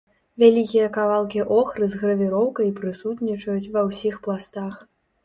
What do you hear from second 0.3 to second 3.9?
Вялікія кавалкі охры з гравіроўкай прысутнічаюць ва